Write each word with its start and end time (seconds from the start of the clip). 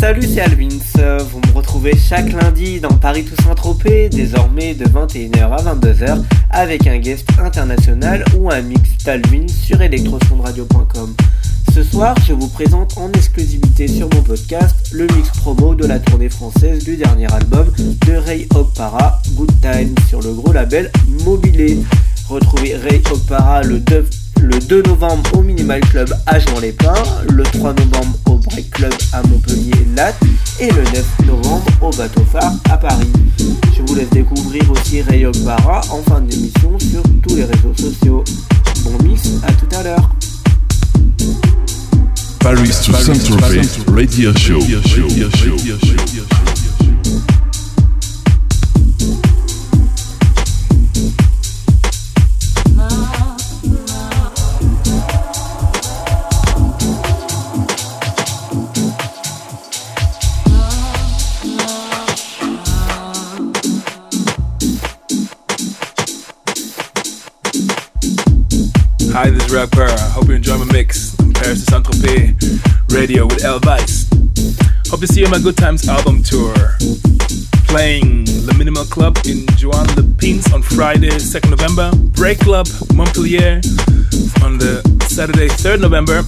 Salut, 0.00 0.22
c'est 0.22 0.40
Alvins. 0.40 0.68
Vous 1.30 1.40
me 1.40 1.56
retrouvez 1.56 1.92
chaque 1.96 2.32
lundi 2.32 2.78
dans 2.78 2.94
Paris 2.94 3.24
Toussaint 3.24 3.56
Tropez, 3.56 4.08
désormais 4.08 4.74
de 4.74 4.84
21h 4.84 5.50
à 5.50 5.74
22h, 5.74 6.22
avec 6.50 6.86
un 6.86 6.98
guest 6.98 7.26
international 7.42 8.24
ou 8.36 8.48
un 8.48 8.60
mix 8.62 8.96
d'Alvins 9.04 9.48
sur 9.48 9.82
electrosondradio.com. 9.82 11.14
Ce 11.74 11.82
soir, 11.82 12.14
je 12.26 12.32
vous 12.32 12.46
présente 12.46 12.96
en 12.96 13.10
exclusivité 13.10 13.88
sur 13.88 14.08
mon 14.14 14.22
podcast 14.22 14.90
le 14.92 15.08
mix 15.16 15.30
promo 15.40 15.74
de 15.74 15.86
la 15.86 15.98
tournée 15.98 16.28
française 16.28 16.84
du 16.84 16.96
dernier 16.96 17.32
album 17.32 17.66
de 18.06 18.12
Ray 18.14 18.46
Opara, 18.54 19.20
Good 19.32 19.52
Time, 19.60 19.94
sur 20.08 20.22
le 20.22 20.32
gros 20.32 20.52
label 20.52 20.92
Mobilé. 21.24 21.76
Retrouvez 22.28 22.76
Ray 22.76 23.02
Opara 23.10 23.62
le 23.62 23.80
2 23.80 24.06
le 24.40 24.58
2 24.58 24.82
novembre 24.82 25.30
au 25.34 25.42
Minimal 25.42 25.80
Club 25.80 26.14
à 26.26 26.38
Jean-les-Pins, 26.38 26.94
le 27.30 27.42
3 27.42 27.74
novembre 27.74 28.18
au 28.26 28.34
Break 28.36 28.70
Club 28.70 28.92
à 29.12 29.22
Montpellier-Latte 29.22 30.16
et 30.60 30.70
le 30.70 30.82
9 30.82 31.04
novembre 31.26 31.64
au 31.80 31.90
Bateau 31.90 32.24
Phare 32.32 32.52
à 32.70 32.76
Paris. 32.76 33.10
Je 33.76 33.82
vous 33.86 33.94
laisse 33.94 34.10
découvrir 34.10 34.70
aussi 34.70 35.02
Ray 35.02 35.26
Para 35.44 35.80
en 35.90 36.02
fin 36.02 36.20
d'émission 36.20 36.78
sur 36.78 37.02
tous 37.22 37.36
les 37.36 37.44
réseaux 37.44 37.74
sociaux. 37.76 38.24
Bon 38.84 39.04
mix, 39.04 39.22
à 39.46 39.52
tout 39.52 39.76
à 39.76 39.82
l'heure. 39.82 40.10
Paris 42.40 42.70
to 43.76 43.92
Radio 43.92 44.32
Show. 44.36 44.60
Hi, 69.20 69.30
this 69.30 69.46
is 69.46 69.52
Ray 69.52 69.62
Okpara. 69.62 69.98
Hope 70.12 70.28
you 70.28 70.34
enjoy 70.34 70.58
my 70.58 70.72
mix. 70.72 71.18
I'm 71.18 71.32
Paris 71.32 71.64
to 71.64 71.72
Saint 71.72 71.84
Tropez 71.84 72.94
Radio 72.94 73.26
with 73.26 73.44
Al 73.44 73.58
Vince. 73.58 74.08
Hope 74.88 75.00
to 75.00 75.08
see 75.08 75.22
you 75.22 75.26
on 75.26 75.32
my 75.32 75.40
Good 75.40 75.56
Times 75.56 75.88
album 75.88 76.22
tour. 76.22 76.54
Playing 77.66 78.26
the 78.46 78.54
Minimal 78.56 78.84
Club 78.84 79.18
in 79.26 79.44
Joan 79.56 79.86
Lepins 79.96 80.54
on 80.54 80.62
Friday, 80.62 81.10
2nd 81.10 81.50
November. 81.50 81.90
Break 82.14 82.38
Club, 82.38 82.68
Montpellier 82.94 83.60
on 84.44 84.56
the 84.56 84.86
Saturday, 85.08 85.48
3rd 85.48 85.80
November. 85.80 86.22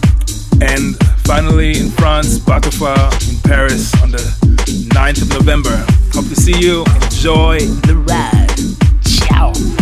And 0.60 0.98
finally 1.22 1.78
in 1.78 1.91
France, 1.91 2.41
Batofar 2.41 2.98
in 3.30 3.38
Paris 3.48 3.94
on 4.02 4.10
the 4.10 4.19
9th 4.91 5.22
of 5.22 5.28
November. 5.28 5.77
Hope 6.12 6.27
to 6.27 6.34
see 6.34 6.58
you. 6.58 6.84
Enjoy 7.04 7.60
the 7.86 7.94
ride. 7.94 8.50
Ciao. 9.06 9.79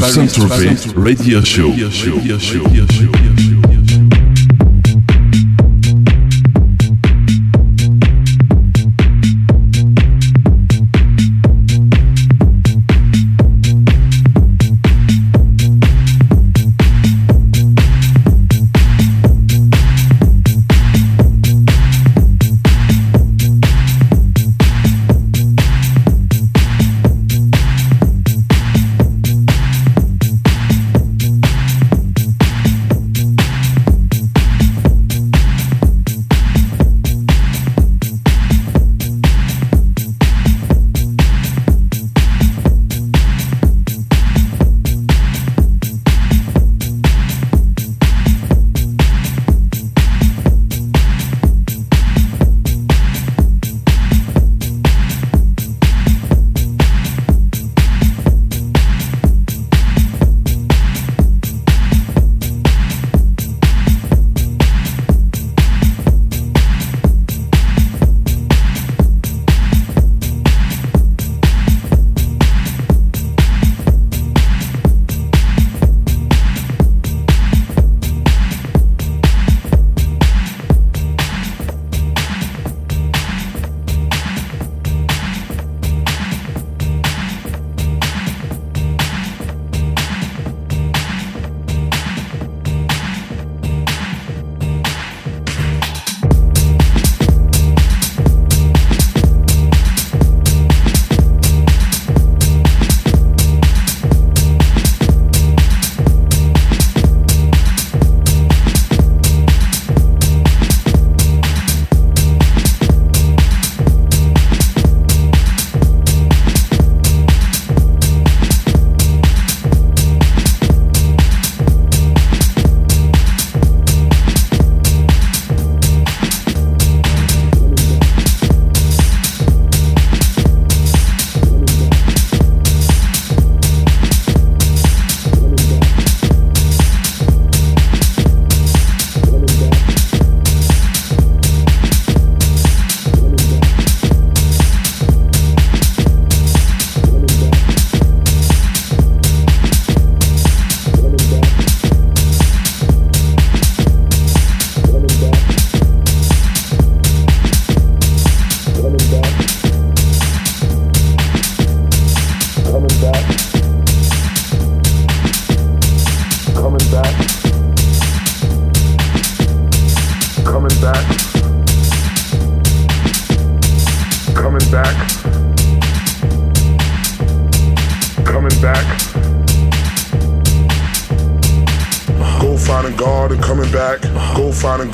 Saint-Tropez 0.00 0.92
Radio 0.96 1.44
Show. 1.44 1.70
Radio 1.70 1.90
show. 1.90 2.10
Radio 2.14 2.38
show. 2.38 3.29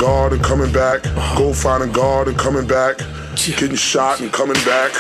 God 0.07 0.33
and 0.33 0.41
coming 0.41 0.71
back. 0.71 1.03
Go 1.37 1.53
finding 1.53 1.91
God 1.91 2.29
and 2.29 2.39
coming 2.39 2.65
back. 2.65 2.99
Getting 3.35 3.75
shot 3.75 4.21
and 4.21 4.33
coming 4.33 4.55
back. 4.65 4.93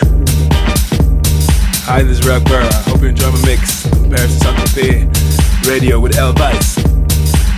Hi, 1.87 2.03
this 2.03 2.19
is 2.19 2.27
Rap 2.27 2.43
Burr. 2.43 2.69
Hope 2.91 3.03
you 3.03 3.11
enjoy 3.11 3.31
my 3.31 3.41
mix. 3.47 3.87
Paris 4.11 4.37
Saint 4.41 4.57
Tropez 4.59 5.69
Radio 5.69 6.01
with 6.01 6.19
Al 6.19 6.33
Vince. 6.33 6.83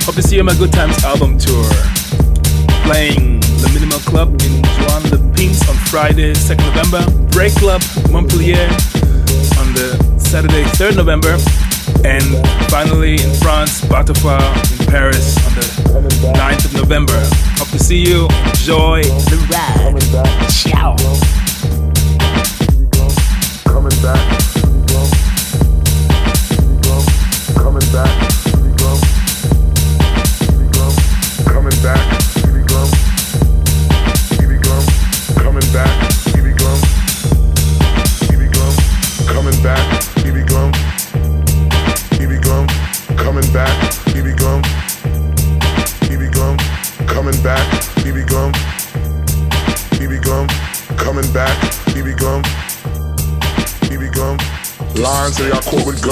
Hope 0.05 0.17
to 0.17 0.23
see 0.23 0.35
you 0.35 0.43
on 0.43 0.47
my 0.47 0.55
Good 0.57 0.75
Times 0.75 1.03
album 1.05 1.39
tour. 1.39 1.65
Playing 2.85 3.41
the 3.41 3.71
Minimal 3.73 4.01
Club 4.01 4.29
in 4.43 4.61
Juan 4.85 5.09
Le 5.09 5.17
Pins 5.35 5.67
on 5.71 5.77
Friday, 5.89 6.35
2nd 6.35 6.77
November. 6.77 7.01
Break 7.31 7.55
Club, 7.55 7.81
Montpellier 8.11 8.69
on 9.57 9.73
the 9.73 9.97
Saturday, 10.19 10.65
3rd 10.77 10.97
November. 10.97 11.39
And 12.05 12.29
finally 12.69 13.15
in 13.15 13.33
France, 13.41 13.81
Batofar 13.81 14.45
in 14.79 14.87
Paris 14.87 15.48
9th 15.85 16.65
of 16.67 16.75
November. 16.75 17.21
Hope 17.57 17.69
to 17.69 17.79
see 17.79 17.99
you. 17.99 18.29
Enjoy 18.47 19.03
the 19.03 19.37
ride. 19.51 20.51
Ciao. 20.51 20.97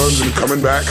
Guns 0.06 0.20
and 0.20 0.32
coming 0.34 0.62
back. 0.62 0.84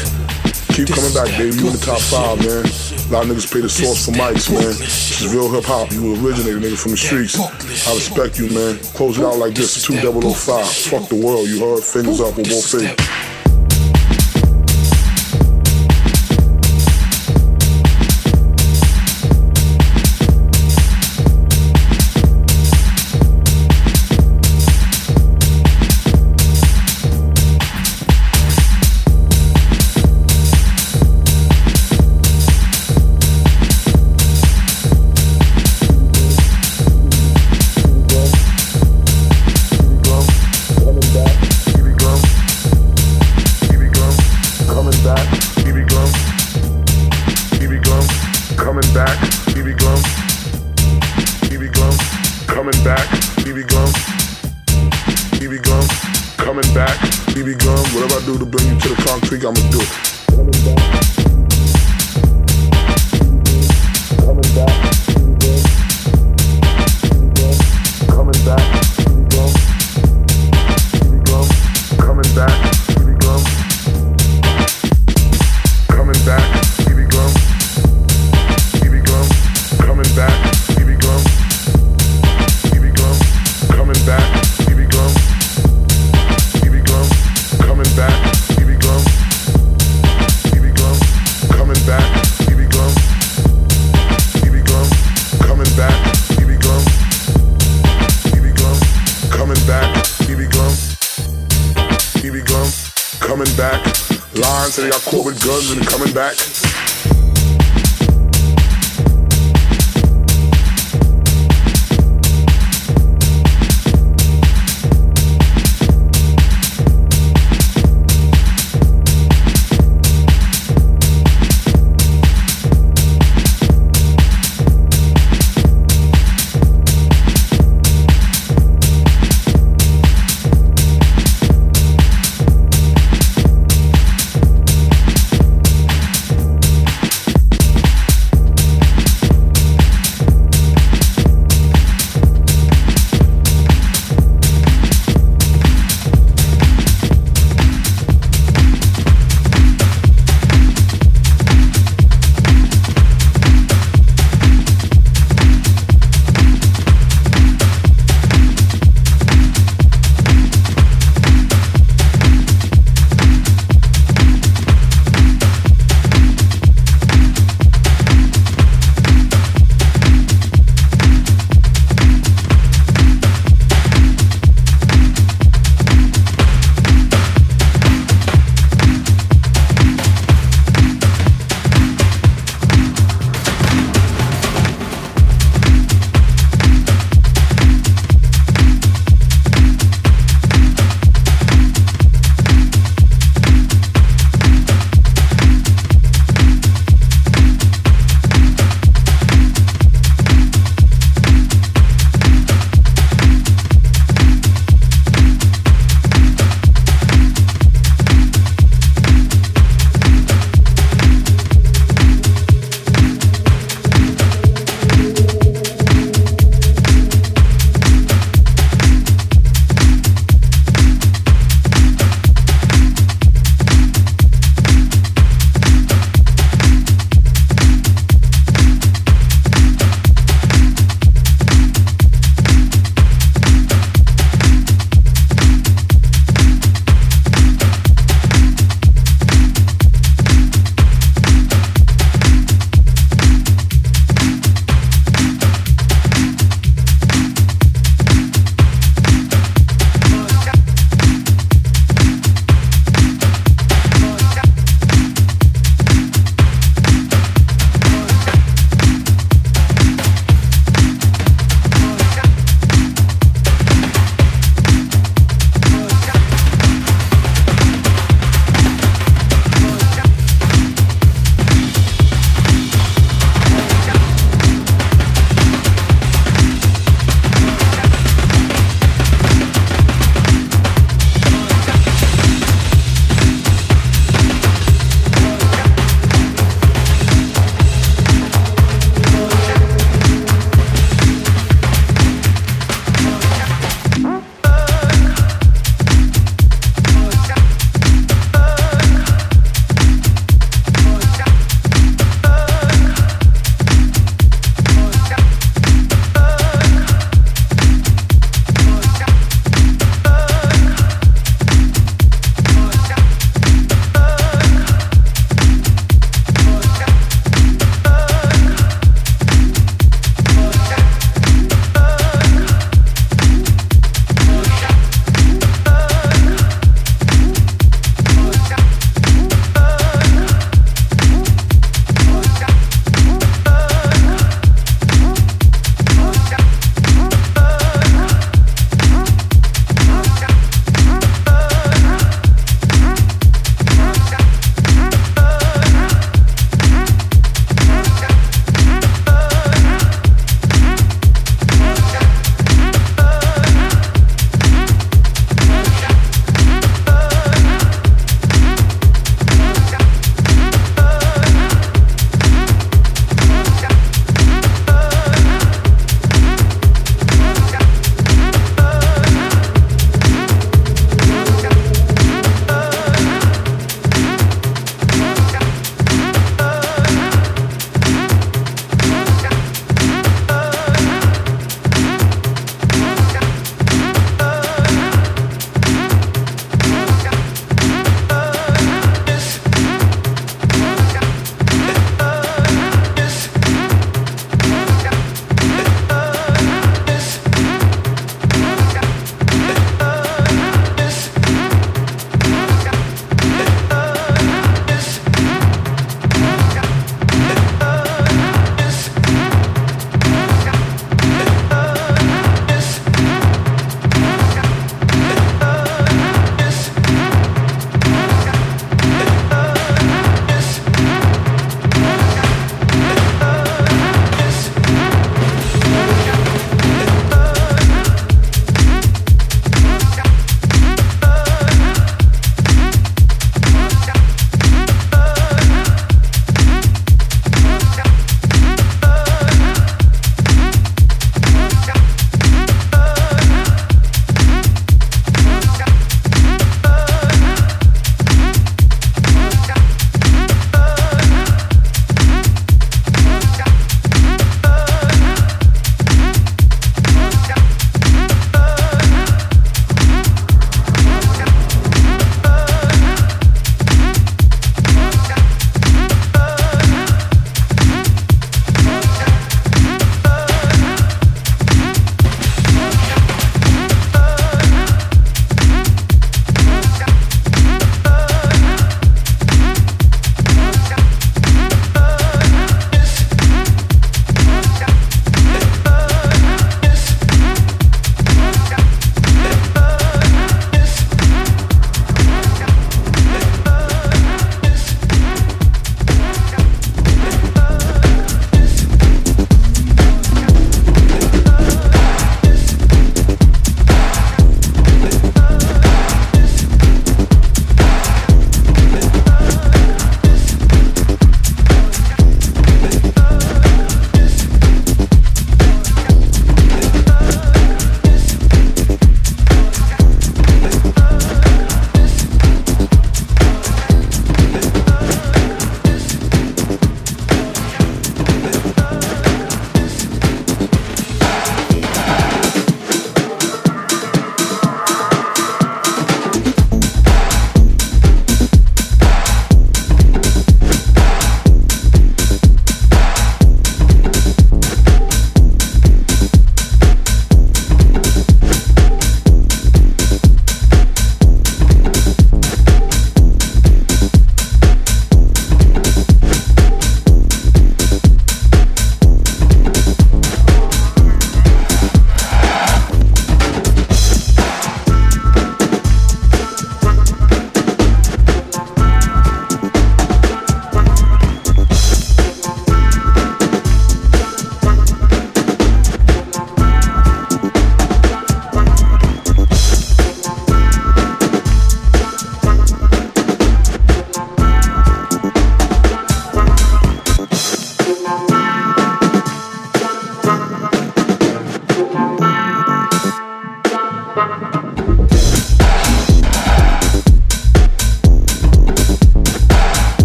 Keep 0.75 0.89
coming 0.89 1.13
back, 1.13 1.30
baby. 1.38 1.56
You 1.56 1.67
in 1.67 1.73
the 1.73 1.80
top 1.80 2.01
five, 2.01 2.38
man. 2.39 2.65
A 2.67 3.08
lot 3.08 3.23
of 3.23 3.32
niggas 3.32 3.47
pay 3.51 3.62
the 3.62 3.69
source 3.69 4.06
for 4.06 4.12
mics, 4.12 4.51
man. 4.51 4.75
This 4.75 5.21
is 5.21 5.34
real 5.34 5.49
hip 5.49 5.63
hop. 5.63 5.91
You 5.91 6.15
originated, 6.15 6.62
nigga, 6.62 6.78
from 6.78 6.91
the 6.91 6.97
streets. 6.97 7.39
I 7.39 7.93
respect 7.93 8.38
you, 8.38 8.49
man. 8.49 8.78
Close 8.91 9.17
it 9.17 9.23
out 9.23 9.38
like 9.38 9.54
this, 9.54 9.82
2005. 9.84 10.67
Fuck 10.67 11.08
the 11.08 11.15
world, 11.15 11.47
you 11.47 11.60
heard? 11.62 11.82
Fingers 11.82 12.19
up 12.19 12.36
with 12.36 12.49
both 12.49 12.67
feet. 12.71 12.91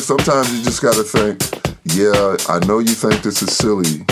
Because 0.00 0.24
sometimes 0.24 0.56
you 0.56 0.64
just 0.64 0.80
got 0.80 0.94
to 0.94 1.02
think. 1.02 1.42
Yeah, 1.84 2.38
I 2.48 2.58
know 2.64 2.78
you 2.78 2.94
think 2.94 3.22
this 3.22 3.42
is 3.42 3.54
silly, 3.54 4.06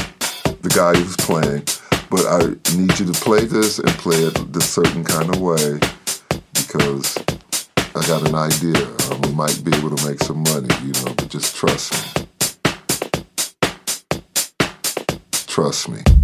the 0.61 0.71
guy 0.77 0.93
who's 0.93 1.17
playing, 1.17 1.63
but 2.11 2.27
I 2.27 2.49
need 2.77 2.99
you 2.99 3.07
to 3.07 3.19
play 3.25 3.47
this 3.47 3.79
and 3.79 3.89
play 3.93 4.19
it 4.19 4.53
this 4.53 4.69
certain 4.69 5.03
kind 5.03 5.35
of 5.35 5.41
way 5.41 5.79
because 6.53 7.17
I 7.97 8.07
got 8.07 8.29
an 8.29 8.35
idea. 8.35 8.85
Um, 9.09 9.23
we 9.23 9.33
might 9.33 9.65
be 9.65 9.75
able 9.79 9.97
to 9.97 10.07
make 10.07 10.19
some 10.21 10.43
money, 10.43 10.69
you 10.85 10.93
know, 10.93 11.15
but 11.17 11.31
just 11.31 11.57
trust 11.57 11.95
me. 11.95 12.27
Trust 15.47 15.89
me. 15.89 16.18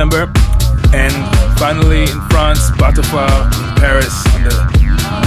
November. 0.00 0.32
And 0.94 1.12
finally 1.58 2.04
in 2.04 2.20
France, 2.30 2.70
in 3.44 3.76
Paris 3.76 4.24
on 4.34 4.44
the 4.44 4.50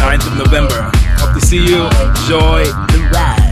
9th 0.01 0.31
of 0.31 0.37
November. 0.39 0.89
Hope 1.19 1.39
to 1.39 1.45
see 1.45 1.57
you. 1.57 1.83
Enjoy 1.85 2.63
the 2.89 3.09
ride. 3.13 3.42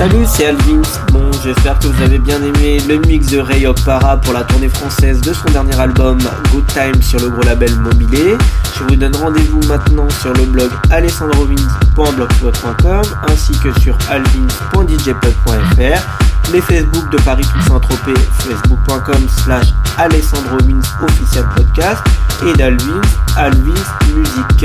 Salut, 0.00 0.24
c'est 0.24 0.46
Alvin. 0.46 0.80
Bon, 1.12 1.30
j'espère 1.44 1.78
que 1.78 1.88
vous 1.88 2.02
avez 2.02 2.18
bien 2.18 2.42
aimé 2.42 2.78
le 2.88 2.96
mix 3.00 3.26
de 3.26 3.38
Ray 3.38 3.66
Para 3.84 4.16
pour 4.16 4.32
la 4.32 4.44
tournée 4.44 4.70
française 4.70 5.20
de 5.20 5.34
son 5.34 5.50
dernier 5.50 5.78
album 5.78 6.16
Good 6.50 6.66
Time 6.68 7.02
sur 7.02 7.20
le 7.20 7.28
gros 7.28 7.42
label 7.42 7.76
Mobilé. 7.76 8.38
Je 8.78 8.84
vous 8.84 8.96
donne 8.96 9.14
rendez-vous 9.14 9.60
maintenant 9.68 10.08
sur 10.22 10.32
le 10.32 10.46
blog 10.46 10.70
alessandrovins.blogspot.com 10.90 13.02
ainsi 13.28 13.52
que 13.62 13.78
sur 13.78 13.94
alvins.djpod.fr, 14.10 16.50
les 16.50 16.62
Facebook 16.62 17.12
de 17.12 17.18
Paris 17.18 17.44
Toussaint 17.52 17.80
Tropez, 17.80 18.18
facebook.com 18.38 19.28
slash 19.44 19.74
alessandrovins 19.98 20.80
official 21.02 21.46
podcast 21.54 22.00
et 22.48 22.54
d'Alvins, 22.56 23.02
Alvins 23.36 23.84
Musique. 24.16 24.64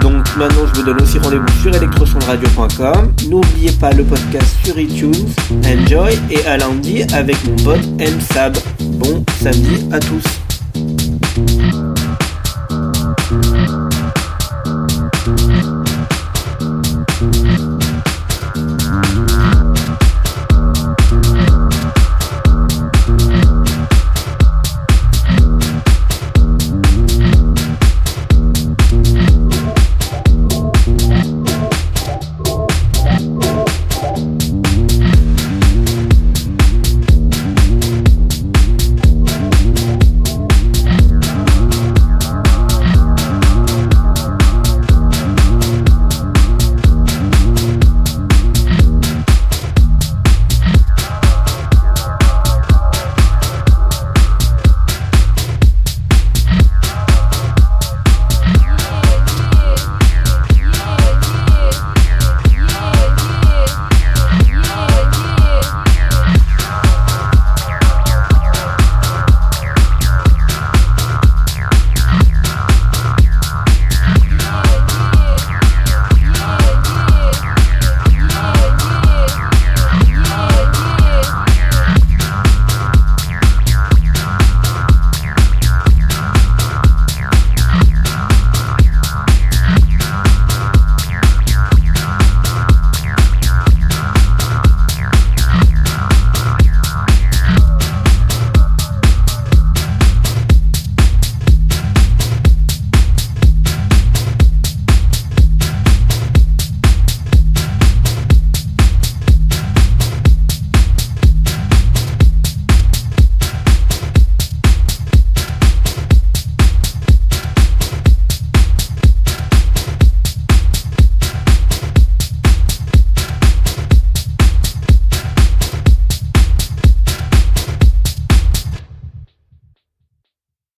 Donc 0.00 0.36
maintenant 0.36 0.66
je 0.72 0.80
vous 0.80 0.86
donne 0.86 1.00
aussi 1.00 1.18
rendez-vous 1.18 1.48
sur 1.62 1.74
electrosondradio.com. 1.74 3.12
N'oubliez 3.28 3.72
pas 3.72 3.92
le 3.92 4.04
podcast 4.04 4.56
sur 4.64 4.78
iTunes. 4.78 5.28
Enjoy 5.64 6.18
et 6.30 6.44
à 6.46 6.56
lundi 6.56 7.04
avec 7.12 7.36
mon 7.44 7.56
pote 7.56 7.84
M 7.98 8.20
Sab. 8.20 8.56
Bon 8.80 9.24
samedi 9.40 9.86
à 9.92 9.98
tous. 10.00 10.43